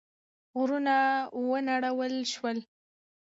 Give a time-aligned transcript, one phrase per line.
[0.57, 0.95] غرونه
[1.47, 2.57] ونړول شول.